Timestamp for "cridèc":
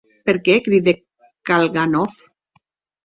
0.67-1.03